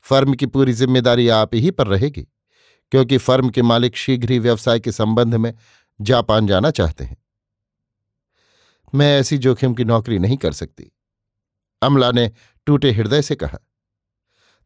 [0.05, 2.23] फर्म की पूरी ज़िम्मेदारी आप ही पर रहेगी,
[2.93, 5.53] क्योंकि फर्म के मालिक शीघ्र ही व्यवसाय के संबंध में
[6.01, 7.17] जापान जाना चाहते हैं।
[8.93, 10.91] मैं ऐसी जोखिम की नौकरी नहीं कर सकती,
[11.83, 12.31] अमला ने
[12.67, 13.59] टूटे हृदय से कहा।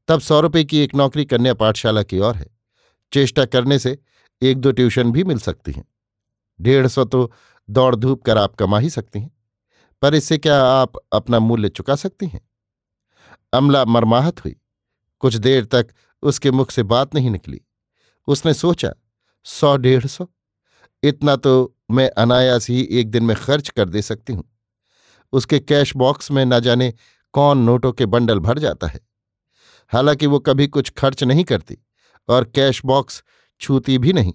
[0.09, 2.47] तब सौ रुपये की एक नौकरी कन्या पाठशाला की ओर है।
[3.13, 3.99] चेष्टा करने से
[4.43, 5.85] एक दो ट्यूशन भी मिल सकती हैं।
[6.61, 7.31] डेढ़ सौ तो
[7.69, 9.31] दौड़ धूप कर आप कमा ही सकती हैं।
[10.03, 12.51] पर इससे क्या आप अपना मूल्य चुका सकती हैं?
[13.53, 14.57] अमला मरमाहत हुई।
[15.19, 15.89] कुछ देर तक
[16.23, 17.61] उसके मुख से बात नहीं निकली।
[18.27, 18.93] उसने सोचा,
[19.45, 20.27] सौ डेढ़ सौ?
[21.03, 24.45] इतना तो मैं अनायास ही एक दिन में खर्च कर दे सकती हूँ।
[25.33, 26.95] उसके कैश बॉक्स में न जाने
[27.33, 29.01] कौन नोटों के बंडल भर जाता है।
[29.89, 31.79] हालाँकि वो कभी कुछ खर्च नहीं करती
[32.29, 33.25] और कैश बॉक्स
[33.61, 34.33] छूती भी नहीं।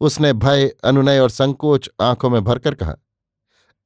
[0.00, 2.96] उसने भय, अनुनय और संकोच आँखों में भरकर कहा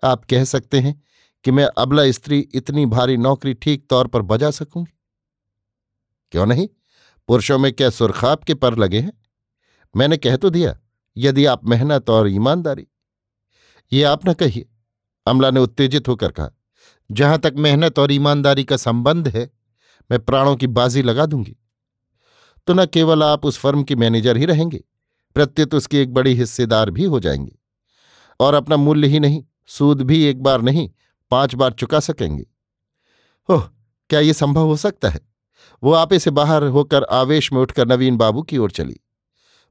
[0.04, 1.02] आप कह सकते हैं
[1.44, 4.98] कि मैं अबला स्त्री इतनी भारी नौकरी ठीक तौर पर बजा सकूँगी?
[6.30, 6.68] क्यों नहीं?
[7.28, 9.12] पुरुषों में क्या सुरखाब के पर लगे हैं?
[9.96, 10.78] मैंने कह तो दिया,
[11.16, 12.86] यदि आप मेहनत और ईमानदारी।
[13.92, 14.68] ये आप न कहिए,
[15.26, 16.50] अमला ने उत्तेजित होकर कहा,
[17.12, 19.50] जहाँ तक मेहनत और ईमानदारी का संबंध है,
[20.10, 21.56] मैं प्राणों की बाजी लगा दूँगी।
[22.66, 24.84] तो न केवल आप उस फर्म की मैनेजर ही रहेंगे,
[25.34, 27.58] प्रत्युत उसकी एक बड़ी हिस्सेदार भी हो जाएँगे।
[28.40, 30.88] और अपना मूल्य ही नहीं सूद भी एक बार नहीं,
[31.30, 32.44] पाँच बार चुका सकेंगे।
[33.48, 33.68] ओह,
[34.10, 35.20] क्या ये संभव हो सकता है?
[35.82, 39.00] वो आपे से बाहर होकर आवेश में उठकर नवीन बाबू की ओर चली,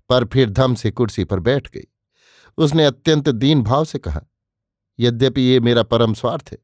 [0.09, 1.87] पर फिर धम से कुर्सी पर बैठ गई।
[2.57, 4.21] उसने अत्यंत दीन भाव से कहा,
[4.99, 6.57] यद्यपि ये मेरा परम स्वार्थ है,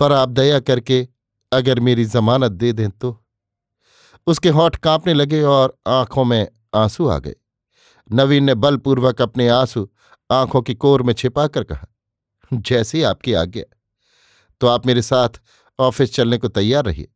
[0.00, 1.06] पर आप दया करके
[1.52, 3.20] अगर मेरी जमानत दे दें तो।
[4.26, 7.34] उसके होठ कांपने लगे और आँखों में आँसू आ गए।
[8.10, 9.88] नवीन ने बलपूर्वक अपने आँसू
[10.30, 11.86] आँखों की कोर में छिपाकर कहा
[12.52, 13.76] जैसी आपकी आज्ञा।
[14.60, 15.28] तो आप मेरे साथ
[15.78, 17.08] ऑफ़िस चलने को तैयार रहिए।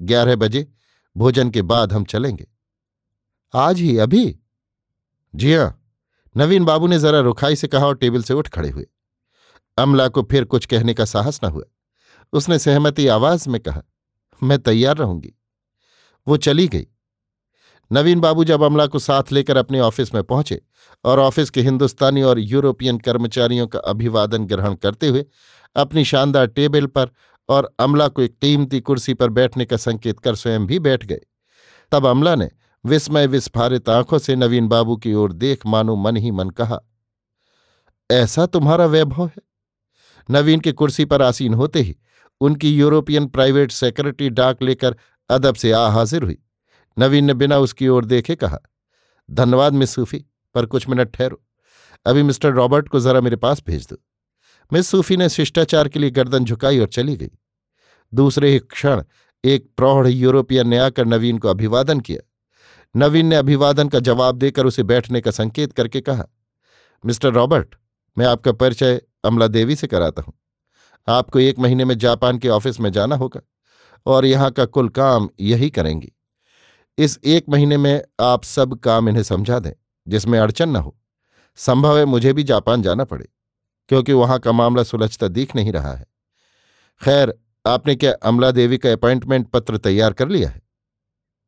[0.00, 0.72] ग्यारह बजे
[1.16, 2.46] भोजन के बाद हम चलेंगे।
[3.54, 4.38] आज ही, अभी?
[5.34, 5.82] जी हाँ।
[6.36, 8.86] नवीन बाबू ने जरा रुखाई से कहा और टेबल से उठ खड़े हुए।
[9.78, 11.64] अमला को फिर कुछ कहने का साहस न हुआ।
[12.32, 13.82] उसने सहमति आवाज़ में कहा,
[14.42, 15.34] मैं तैयार रहूँगी।
[16.28, 16.86] वो चली गई।
[17.92, 20.60] नवीन बाबू जब अमला को साथ लेकर अपने ऑफ़िस में पहुँचे
[21.04, 25.24] और ऑफ़िस के हिंदुस्तानी और यूरोपियन कर्मचारियों का अभिवादन ग्रहण करते हुए
[25.76, 27.10] अपनी शानदार टेबल पर
[27.48, 31.20] और अमला को एक कीमती कुर्सी पर बैठने का संकेत कर स्वयं भी बैठ गए।
[31.92, 32.50] तब अमला ने
[32.84, 36.80] विस्मय विस्फारित आँखों से नवीन बाबू की ओर देख मानो मन ही मन कहा,
[38.10, 39.42] ऐसा तुम्हारा वैभव है?
[40.28, 41.96] नवीन की कुर्सी पर आसीन होते ही
[42.40, 44.96] उनकी यूरोपियन प्राइवेट सेक्रेटरी डाक लेकर
[45.30, 46.38] अदब से आ हाजिर हुई।
[46.98, 48.58] नवीन ने बिना उसकी ओर देखे कहा,
[49.30, 51.42] धन्यवाद, मिस सूफी, पर कुछ मिनट ठहरो।
[52.06, 53.96] अभी मिस्टर रॉबर्ट को जरा मेरे पास भेज दो।
[54.72, 57.30] मिस सूफी ने शिष्टाचार के लिए गर्दन झुकाई और चली गई।
[58.12, 59.02] दूसरे ही क्षण
[59.44, 62.20] एक प्रौढ़ यूरोपियन ने आकर नवीन को अभिवादन किया।
[62.94, 66.24] नवीन ने अभिवादन का जवाब देकर उसे बैठने का संकेत करके कहा,
[67.04, 67.74] मिस्टर रॉबर्ट,
[68.18, 70.32] मैं आपका परिचय अमला देवी से कराता हूँ।
[71.08, 73.40] आपको एक महीने में जापान के ऑफ़िस में जाना होगा
[74.06, 76.12] और यहाँ का कुल काम यही करेंगी।
[76.98, 79.72] इस एक महीने में आप सब काम इन्हें समझा दें,
[80.06, 80.96] जिसमें अड़चन न हो।
[81.58, 83.26] संभव है मुझे भी जापान जाना पड़े,
[83.88, 86.06] क्योंकि वहाँ का मामला सुलझता दिख नहीं रहा है।
[87.02, 90.62] खैर, आपने क्या अमला देवी का अपॉइंटमेंट पत्र तैयार कर लिया है?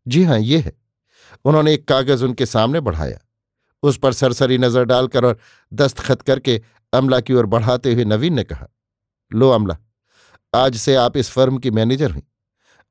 [0.06, 0.72] जी हाँ ये है।
[1.44, 3.18] उन्होंने एक कागज़ उनके सामने बढ़ाया।
[3.82, 5.38] उस पर सरसरी नज़र डालकर और
[5.72, 6.60] दस्तखत करके
[6.92, 8.66] अमला की ओर बढ़ाते हुए नवीन ने कहा,
[9.30, 9.76] लो अमला,
[10.52, 12.22] आज से आप इस फर्म की मैनेजर हुई।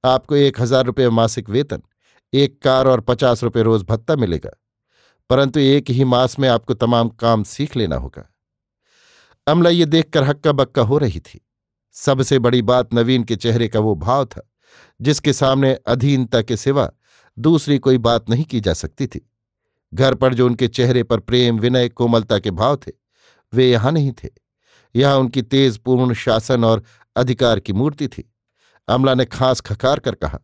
[0.03, 1.81] आपको एक हज़ार रुपये मासिक वेतन
[2.33, 4.49] एक कार और पचास रुपये रोज भत्ता मिलेगा।
[5.29, 8.33] परंतु एक ही मास में आपको तमाम काम सीख लेना होगा।
[9.47, 11.47] अमला ये देखकर हक्का बक्का हो रही थी।
[11.91, 14.51] सबसे बड़ी बात नवीन के चेहरे का वो भाव था,
[15.01, 16.91] जिसके सामने अधीनता के सिवा
[17.39, 19.31] दूसरी कोई बात नहीं की जा सकती थी।
[19.93, 22.91] घर पर जो उनके चेहरे पर प्रेम, विनय, कोमलता के भाव थे,
[23.53, 24.29] वे यहाँ नहीं थे।
[24.95, 26.83] यहाँ उनकी तेज पूर्ण शासन और
[27.15, 28.33] अधिकार की मूर्ति थी।
[28.87, 30.39] अमला ने खास खकार कर कहा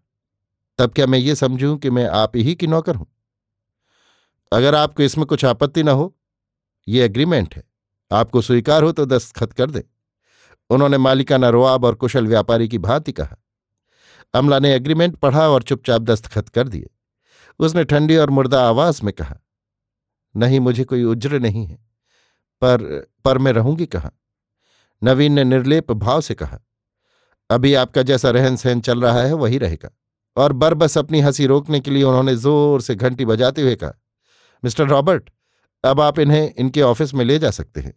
[0.78, 3.08] तब क्या मैं ये समझूं कि मैं आप ही की नौकर हूँ?
[4.52, 6.16] अगर आपको इसमें कुछ आपत्ति न हो,
[6.88, 7.64] ये एग्रीमेंट है।
[8.12, 9.84] आपको स्वीकार हो तो दस्तखत कर दे।
[10.70, 13.38] उन्होंने मालिकाना रोआब और कुशल व्यापारी की भांति कहा।
[14.34, 16.90] अमला ने एग्रीमेंट पढ़ा और चुपचाप दस्तखत कर दिए।
[17.60, 19.40] उसने ठंडी और मुर्दा आवाज़ में कहा,
[20.36, 21.76] नहीं, मुझे कोई उज्र नहीं है।
[22.62, 24.12] पर पर मैं रहूँगी कहाँ?
[25.02, 26.60] नवीन ने निर्लेप भाव से कहा,
[27.50, 29.90] अभी आपका जैसा रहन सहन चल रहा है, वही रहेगा।
[30.38, 33.92] और बरबस अपनी हँसी रोकने के लिए उन्होंने ज़ोर से घंटी बजाते हुए कहा,
[34.64, 35.30] मिस्टर रॉबर्ट,
[35.84, 37.94] अब आप इन्हें इनके ऑफ़िस में ले जा सकते हैं।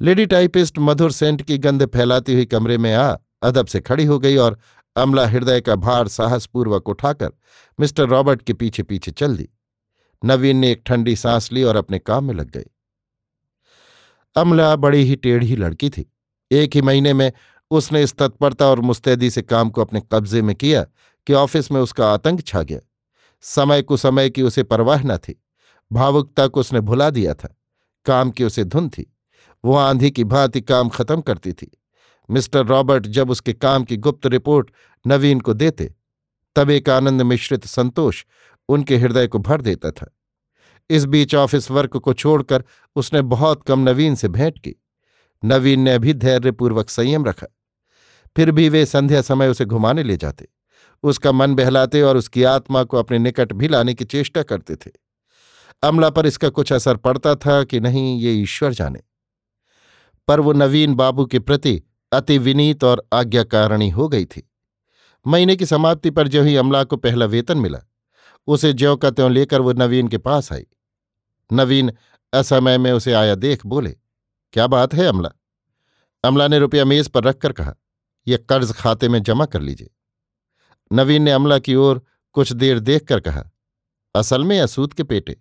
[0.00, 4.18] लेडी टाइपिस्ट मधुर सेंट की गंध फैलाती हुई कमरे में आ, अदब से खड़ी हो
[4.18, 4.58] गई और
[4.96, 7.30] अमला हृदय का भार साहसपूर्वक उठाकर
[7.78, 9.48] मिस्टर रॉबर्ट के पीछे पीछे चल दी।
[10.22, 12.64] नवीन ने एक ठंडी सांस ली और अपने काम में लग गई।
[14.36, 16.10] अमला बड़ी ही टेढ़ी लड़की थी।
[16.50, 17.30] एक ही महीने में
[17.70, 20.86] उसने इस तत्परता और मुस्तैदी से काम को अपने कब्जे में किया
[21.26, 22.80] कि ऑफ़िस में उसका आतंक छा गया।
[23.40, 25.42] समय कुसमय की उसे परवाह न थी।
[25.92, 27.56] भावुकता को उसने भुला दिया था।
[28.06, 29.16] काम की उसे धुन थी।
[29.64, 31.70] वो आंधी की भांति काम खत्म करती थी।
[32.30, 34.70] मिस्टर रॉबर्ट जब उसके काम की गुप्त रिपोर्ट
[35.06, 35.94] नवीन को देते,
[36.56, 38.24] तब एक आनंद मिश्रित संतोष
[38.68, 40.16] उनके हृदय को भर देता था।
[40.90, 42.64] इस बीच ऑफ़िस वर्क को छोड़कर
[42.96, 44.74] उसने बहुत कम नवीन से भेंट की।
[45.44, 47.46] नवीन ने भी धैर्यपूर्वक संयम रखा।
[48.36, 50.48] फिर भी वे संध्या समय उसे घुमाने ले जाते।
[51.02, 54.90] उसका मन बहलाते और उसकी आत्मा को अपने निकट भी लाने की चेष्टा करते थे।
[55.82, 59.00] अमला पर इसका कुछ असर पड़ता था कि नहीं, ये ईश्वर जाने।
[60.28, 64.50] पर वो नवीन बाबू के प्रति अति विनीत और आज्ञाकारिणी हो गई थी।
[65.26, 67.78] महीने की समाप्ति पर जो ही अमला को पहला वेतन मिला,
[68.46, 70.66] उसे ज्यों का त्यों लेकर वो नवीन के पास आई।
[71.52, 71.92] नवीन
[72.32, 73.96] असमय में उसे आया देख बोले,
[74.52, 75.30] क्या बात है अमला?
[76.24, 77.74] अमला ने रुपया मेज पर रखकर कहा
[78.26, 79.90] यह कर्ज खाते में जमा कर लीजिए।
[80.90, 83.50] नवीन ने अमला की ओर कुछ देर देखकर कहा,
[84.14, 85.36] असल में या सूद के पेटे।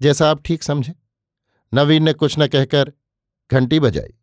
[0.00, 0.92] जैसा आप ठीक समझें
[1.72, 2.92] नवीन ने कुछ न कहकर
[3.50, 4.14] घंटी बजाई।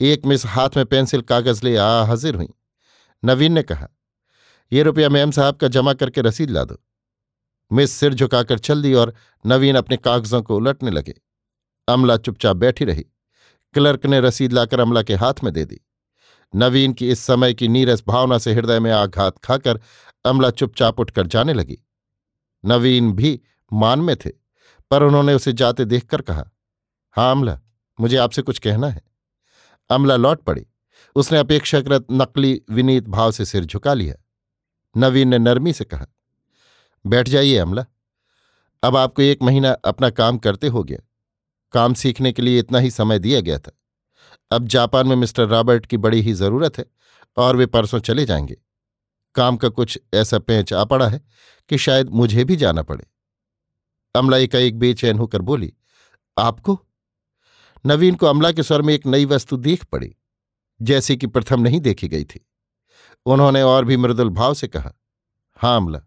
[0.00, 2.48] एक मिस हाथ में पेंसिल कागज़ ले आ हाजिर हुई।
[3.22, 3.88] नवीन ने कहा,
[4.72, 6.76] ये रुपया मैम साहब का जमा करके रसीद ला दो
[7.70, 11.14] मिस सिर झुकाकर चल दी और नवीन अपने कागजों को उलटने लगे।
[11.88, 13.02] अमला चुपचाप बैठी रही।
[13.74, 15.80] क्लर्क ने रसीद लाकर अमला के हाथ में दे दी।
[16.54, 19.80] नवीन की इस समय की नीरस भावना से हृदय में आघात खाकर
[20.24, 21.78] अमला चुपचाप उठकर जाने लगी।
[22.64, 23.40] नवीन भी
[23.72, 24.30] मान में थे,
[24.90, 26.50] पर उन्होंने उसे जाते देखकर कहा
[27.16, 27.60] हाँ अमला,
[27.98, 29.02] मुझे आपसे कुछ कहना है।
[29.90, 30.66] अमला लौट पड़ी।
[31.16, 34.14] उसने अपेक्षाकृत नकली, विनीत भाव से सिर झुका लिया।
[34.96, 36.06] नवीन ने नरमी से कहा,
[37.04, 37.84] बैठ जाइए अमला,
[38.82, 40.98] अब आपको एक महीना अपना काम करते हो गया।
[41.72, 43.77] काम सीखने के लिए इतना ही समय दिया गया था।
[44.50, 46.84] अब जापान में मिस्टर रॉबर्ट की बड़ी ही ज़रूरत है,
[47.36, 48.56] और वे परसों चले जाएँगे।
[49.34, 51.20] काम का कुछ ऐसा पेंच आ पड़ा है
[51.70, 53.06] कि शायद मुझे भी जाना पड़े।
[54.14, 55.72] अमला एकाएक बेचैन होकर बोली,
[56.36, 56.78] आपको?
[57.84, 60.14] नवीन को अमला के स्वर में एक नई वस्तु देख पड़ी,
[60.80, 62.44] जैसे कि प्रथम नहीं देखी गई थी।
[63.26, 64.92] उन्होंने और भी मृदुल भाव से कहा
[65.58, 66.00] हाँ अमला,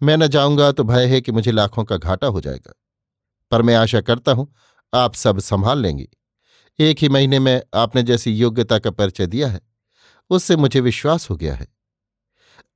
[0.00, 2.72] मैं न जाऊँगा तो भय है कि मुझे लाखों का घाटा हो जाएगा।
[3.52, 4.52] पर मैं आशा करता हूँ,
[4.92, 6.08] आप सब संभाल लेंगी।
[6.80, 9.60] एक ही महीने में आपने जैसी योग्यता का परिचय दिया है,
[10.30, 11.68] उससे मुझे विश्वास हो गया है।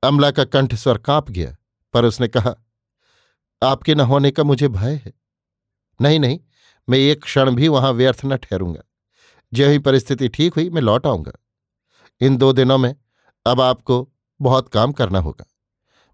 [0.03, 1.57] अमला का कंठ स्वर काँप गया,
[1.95, 2.55] पर उसने कहा,
[3.63, 5.13] आपके न होने का मुझे भय है।
[6.01, 6.41] नहीं नहीं,
[6.89, 8.83] मैं एक क्षण भी वहाँ व्यर्थ न ठहरूँगा।
[9.53, 11.33] जो ही परिस्थिति ठीक हुई, मैं लौट आऊँगा।
[12.21, 12.97] इन दो दिनों में
[13.47, 15.45] अब आपको बहुत काम करना होगा।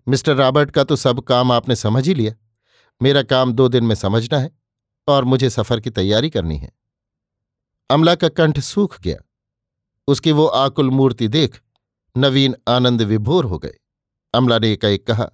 [0.09, 2.33] मिस्टर रॉबर्ट का तो सब काम आपने समझ ही लिया।
[3.03, 4.50] मेरा काम दो दिन में समझना है
[5.09, 6.80] और मुझे सफ़र की तैयारी करनी है।
[7.90, 9.16] अमला का कंठ सूख गया।
[10.09, 11.61] उसकी वो आकुल मूर्ति देख
[12.16, 13.74] नवीन आनंद विभोर हो गए।
[14.35, 15.31] अमला ने एकाएक कहा,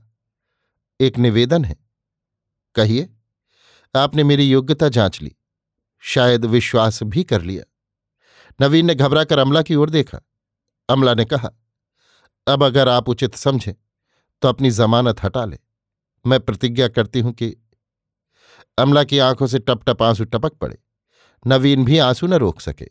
[1.00, 1.76] एक निवेदन है।
[2.76, 3.08] कहिए,
[3.94, 5.34] आपने मेरी योग्यता जाँच ली,
[6.02, 7.64] शायद विश्वास भी कर लिया
[8.60, 10.20] नवीन ने घबराकर अमला की ओर देखा।
[10.88, 11.50] अमला ने कहा,
[12.46, 13.74] अब अगर आप उचित समझें
[14.42, 15.58] तो अपनी जमानत हटा ले।
[16.24, 17.54] मैं प्रतिज्ञा करती हूँ कि
[18.78, 20.78] अमला की आँखों से टप टप आँसू टपक पड़े।
[21.46, 22.88] नवीन भी आँसू न रोक सके।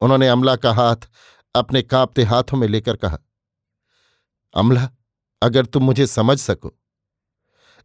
[0.00, 0.96] उन्होंने अमला का हाथ
[1.54, 3.18] अपने कांपते हाथों में लेकर कहा,
[4.54, 4.88] अमला,
[5.42, 6.72] अगर तुम मुझे समझ सको,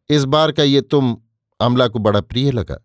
[0.10, 1.17] इस बार का ये तुम
[1.60, 2.78] अमला को बड़ा प्रिय लगा।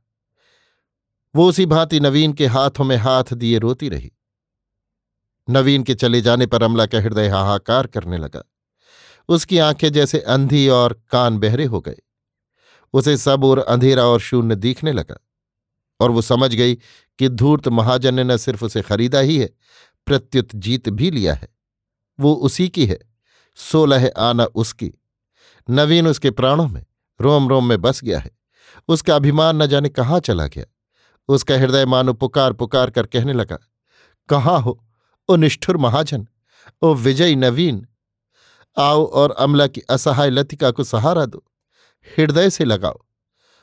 [1.35, 4.13] वो उसी भांति नवीन के हाथों में हाथ दिए रोती रही।
[5.51, 8.43] नवीन के चले जाने पर अमला का हृदय हाहाकार करने लगा।
[9.29, 11.97] उसकी आँखें जैसे अंधी और कान बहरे हो गए।
[12.93, 15.17] उसे सब और अंधेरा और शून्य दिखने लगा।
[16.03, 16.75] और वो समझ गई
[17.19, 19.51] कि धूर्त महाजन ने न सिर्फ़ उसे खरीदा ही है,
[20.07, 21.49] प्रत्युत जीत भी लिया है।
[22.21, 22.99] वो उसी की है,
[23.57, 24.93] सोलह आना उसकी।
[25.69, 26.85] नवीन उसके प्राणों में,
[27.21, 28.31] रोम रोम में बस गया है।
[28.88, 30.65] उसका अभिमान न जाने कहाँ चला गया।
[31.29, 33.59] उसका हृदय मानो पुकार पुकार कर कहने लगा,
[34.29, 34.85] कहाँ हो,
[35.29, 36.27] ओ निष्ठुर महाजन,
[36.83, 37.87] ओ विजय नवीन?
[38.77, 41.45] आओ और अमला की असहाय लतिका को सहारा दो,
[42.07, 43.01] हृदय से लगाओ।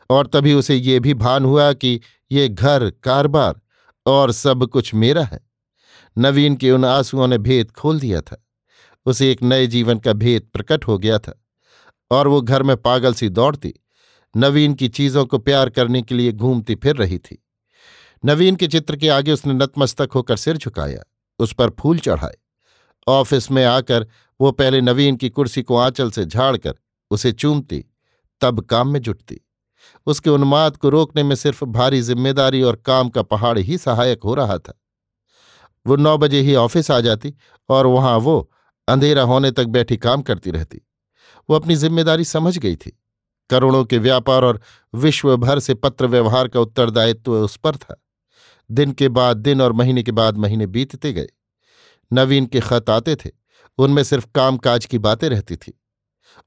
[0.10, 2.00] और तभी उसे ये भी भान हुआ कि
[2.32, 3.60] ये घर कारबार
[4.06, 5.39] और सब कुछ मेरा है।
[6.17, 8.43] नवीन के उन आंसुओं ने भेद खोल दिया था।
[9.06, 11.39] उसे एक नए जीवन का भेद प्रकट हो गया था
[12.12, 13.74] और वो घर में पागल सी दौड़ती,
[14.36, 17.43] नवीन की चीज़ों को प्यार करने के लिए घूमती फिर रही थी।
[18.24, 21.04] नवीन के चित्र के आगे उसने नतमस्तक होकर सिर झुकाया,
[21.39, 22.38] उस पर फूल चढ़ाए।
[23.08, 24.08] ऑफ़िस में आकर
[24.39, 26.74] वो पहले नवीन की कुर्सी को आंचल से झाड़कर
[27.12, 27.84] उसे चूमती,
[28.41, 29.39] तब काम में जुटती।
[30.07, 34.33] उसके उन्माद को रोकने में सिर्फ़ भारी ज़िम्मेदारी और काम का पहाड़ ही सहायक हो
[34.33, 34.79] रहा था।
[35.85, 37.33] वो नौ बजे ही ऑफ़िस आ जाती
[37.69, 38.51] और वहाँ वो
[38.88, 40.81] अंधेरा होने तक बैठी काम करती रहती।
[41.49, 42.97] वो अपनी ज़िम्मेदारी समझ गई थी।
[43.49, 44.62] करोड़ों के व्यापार और
[44.93, 48.01] विश्व भर से पत्र व्यवहार का उत्तरदायित्व उस पर था।
[48.69, 51.27] दिन के बाद दिन और महीने के बाद महीने बीतते गए।
[52.12, 53.29] नवीन के खत आते थे।
[53.77, 55.79] उनमें सिर्फ़ कामकाज की बातें रहती थी।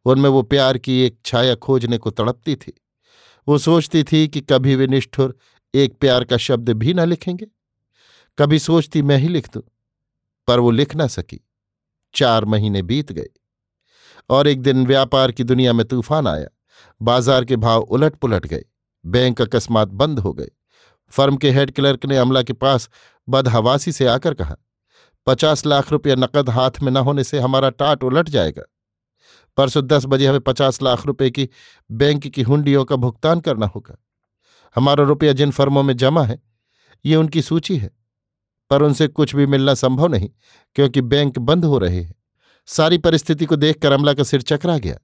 [0.06, 2.72] उनमें वो प्यार की एक छाया खोजने को तड़पती थी।
[3.48, 5.36] वो सोचती थी कि कभी वे निष्ठुर
[5.74, 7.46] एक प्यार का शब्द भी न लिखेंगे।
[8.38, 9.62] कभी सोचती, मैं ही लिख दूँ।
[10.48, 11.40] पर वो लिख ना सकी।
[12.14, 13.28] चार महीने बीत गए।
[14.30, 16.48] और एक दिन व्यापार की दुनिया में तूफ़ान आया।
[17.02, 18.64] बाज़ार के भाव उलट पुलट गए।
[19.06, 20.48] बैंक अकस्मात बंद हो गए।
[21.12, 22.90] फर्म के हेड क्लर्क ने अमला के पास
[23.28, 24.56] बदहवासी से आकर कहा,
[25.26, 28.62] पचास लाख रुपया नकद हाथ में न होने से हमारा टाट उलट जाएगा।
[29.56, 31.48] परसों दस बजे हमें पचास लाख रुपए की
[31.90, 33.96] बैंक की हुंडियों का भुगतान करना होगा।
[34.76, 36.42] हमारा रुपया जिन फर्मों में जमा है,
[37.04, 37.90] ये उनकी सूची है,
[38.70, 40.30] पर उनसे कुछ भी मिलना संभव नहीं,
[40.74, 42.14] क्योंकि बैंक बंद हो रहे हैं।
[42.66, 44.98] सारी परिस्थिति को देखकर अमला का सिर चकरा गया,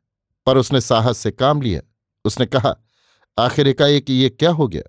[0.47, 1.81] पर उसने साहस से काम लिया।
[2.25, 2.77] उसने कहा,
[3.39, 4.83] आखिर एकाएक ये क्या हो गया?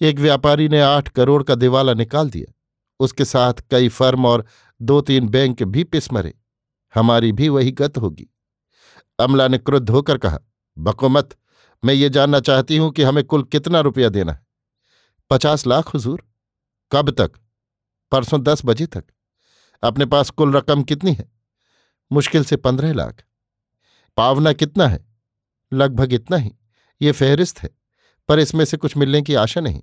[0.00, 2.52] एक व्यापारी ने आठ करोड़ का दिवाला निकाल दिया।
[3.00, 4.44] उसके साथ कई फर्म और
[4.82, 6.34] दो तीन बैंक भी पिस मरे।
[6.94, 8.26] हमारी भी वही गत होगी।
[9.18, 10.38] अमला ने क्रुद्ध होकर कहा,
[10.78, 11.36] बको मत,
[11.84, 14.46] मैं ये जानना चाहती हूँ कि हमें कुल कितना रुपया देना है।
[15.30, 16.28] पचास लाख, हुजूर।
[16.92, 17.32] कब तक?
[18.12, 19.04] परसों दस बजे तक।
[19.82, 21.32] अपने पास कुल रकम कितनी है?
[22.12, 23.24] मुश्किल से पंद्रह लाख।
[24.16, 25.06] पावना कितना है?
[25.72, 26.52] लगभग इतना ही।
[27.02, 27.70] ये फहरिस्त है,
[28.28, 29.82] पर इसमें से कुछ मिलने की आशा नहीं।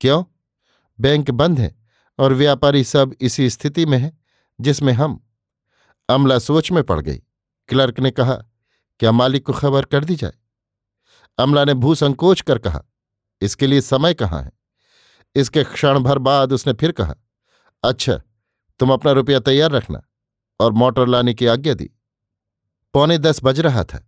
[0.00, 0.24] क्यों?
[1.00, 1.76] बैंक बंद है
[2.18, 4.18] और व्यापारी सब इसी स्थिति में है
[4.60, 5.26] जिसमें हम
[6.08, 7.22] अमला सोच में पड़ गई।
[7.68, 8.44] क्लर्क ने कहा
[9.00, 10.32] क्या मालिक को खबर कर दी जाए?
[11.38, 12.82] अमला ने भू संकोच कर कहा,
[13.42, 14.50] इसके लिए समय कहाँ है?
[15.34, 17.14] इसके क्षण भर बाद उसने फिर कहा
[17.82, 18.20] अच्छा
[18.80, 20.02] तुम अपना रुपया तैयार रखना
[20.60, 21.90] और मोटर लाने की आज्ञा दी।
[22.94, 24.06] पौने दस बज रहा था।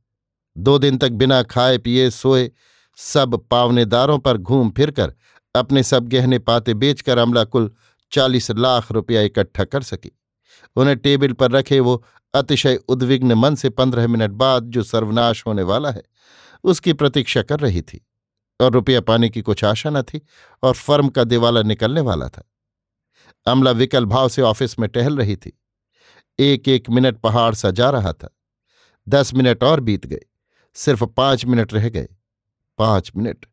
[0.56, 2.50] दो दिन तक बिना खाए, पिए, सोए,
[2.98, 5.14] सब पावनेदारों पर घूम फिरकर
[5.54, 7.70] अपने सब गहने पाते बेचकर अमला कुल
[8.12, 10.10] चालीस लाख रुपया इकट्ठा कर सकी।
[10.76, 15.62] उन्हें टेबल पर रखे वो अतिशय उद्विग्न मन से पंद्रह मिनट बाद जो सर्वनाश होने
[15.62, 16.02] वाला है,
[16.64, 18.06] उसकी प्रतीक्षा कर रही थी
[18.60, 20.20] और रुपया पाने की कुछ आशा न थी
[20.62, 22.50] और फर्म का दिवाला निकलने वाला था।
[23.46, 25.60] अमला विकल भाव से ऑफ़िस में टहल रही थी।
[26.38, 28.36] एक एक मिनट पहाड़ सा जा रहा था।
[29.08, 30.22] दस मिनट और बीत गए,
[30.74, 32.08] सिर्फ़ पाँच मिनट रह गए।
[32.78, 33.46] पाँच मिनट।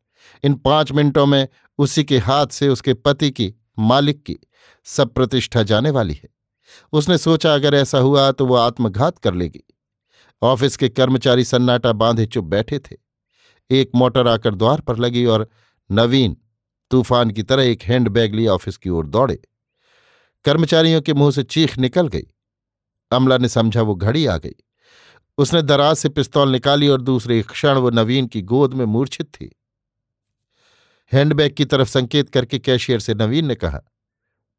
[0.44, 4.36] इन पाँच मिनटों में उसी के हाथ से उसके पति की, मालिक की
[4.84, 6.28] सब प्रतिष्ठा जाने वाली है।
[6.92, 9.62] उसने सोचा, अगर ऐसा हुआ तो वो आत्मघात कर लेगी।
[10.42, 12.96] ऑफ़िस के कर्मचारी सन्नाटा बांधे चुप बैठे थे।
[13.70, 15.48] एक मोटर आकर द्वार पर लगी और,
[15.90, 16.36] नवीन,
[16.90, 19.40] तूफ़ान की तरह एक हैंडबैग लिए ऑफ़िस की ओर दौड़े।
[20.44, 22.26] कर्मचारियों के मुँह से चीख निकल गई।
[23.10, 24.54] अमला ने समझा वो घड़ी आ गई।
[25.38, 29.50] उसने दराज से पिस्तौल निकाली और दूसरे क्षण वो नवीन की गोद में मूर्छित थी।
[31.12, 33.80] हैंडबैग की तरफ़ संकेत करके कैशियर से नवीन ने कहा,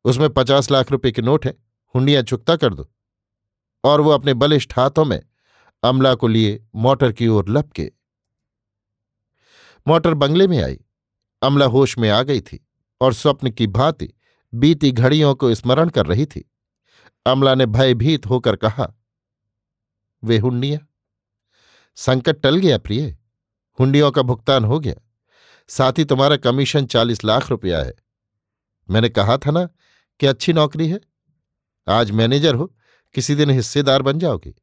[0.06, 1.54] उसमें पचास लाख रुपए के नोट है।
[1.96, 2.90] हुंडियाँ चुकता कर दो।
[3.84, 5.22] और वो अपने बलिष्ठ हाथों में
[5.84, 7.92] अमला को लिए मोटर की ओर लपके।
[9.88, 10.80] मोटर बंगले में आई।
[11.42, 12.66] अमला होश में आ गई थी
[13.02, 14.14] और स्वप्न की भांति
[14.54, 16.52] बीती घड़ियों को स्मरण कर रही थी।
[17.26, 18.94] अमला ने भयभीत होकर कहा,
[20.24, 20.80] वे हुंडियाँ,
[21.96, 23.18] संकट टल गया प्रिय।
[23.80, 24.96] हुंडियों का भुगतान हो गया।
[25.68, 27.94] साथ ही तुम्हारा कमीशन चालीस लाख रुपया है।
[28.90, 29.66] मैंने कहा था ना
[30.20, 31.00] कि अच्छी नौकरी है?
[31.88, 32.76] आज मैनेजर हो,
[33.14, 34.54] किसी दिन हिस्सेदार बन जाओगे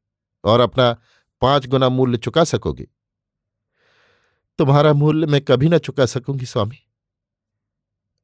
[0.43, 0.97] और अपना
[1.41, 2.87] पाँच गुना मूल्य चुका सकोगे।
[4.57, 6.87] तुम्हारा मूल्य मैं कभी ना चुका सकूँगी, स्वामी।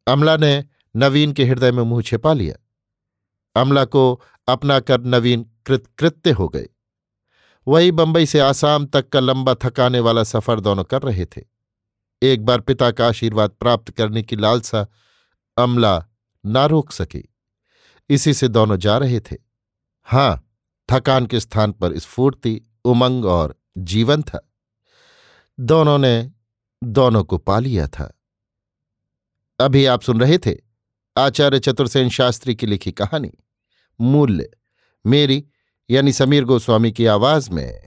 [0.08, 2.56] अमला ने नवीन के हृदय में मुँह छिपा लिया।
[3.62, 6.68] अमला को अपना कर नवीन कृतकृत्य हो गए।
[7.68, 11.42] वही बंबई से आसाम तक का लंबा थकाने वाला सफ़र दोनों कर रहे थे।
[12.22, 14.88] एक बार पिता का आशीर्वाद प्राप्त करने की लालसा
[15.58, 16.06] अमला
[16.46, 17.34] ना रोक सकी।
[18.10, 19.36] इसी से दोनों जा रहे थे।
[20.04, 20.52] हाँ,
[20.92, 24.54] थकान के स्थान पर स्फूर्ति, उमंग और जीवन था।
[25.60, 26.32] दोनों ने
[26.84, 28.20] दोनों को पा लिया था।
[29.60, 30.56] अभी आप सुन रहे थे
[31.18, 33.32] आचार्य चतुर्सेन शास्त्री की लिखी कहानी,
[34.02, 34.50] मूल्य,
[35.06, 35.48] मेरी
[35.90, 37.87] यानी समीर गोस्वामी की आवाज़ में।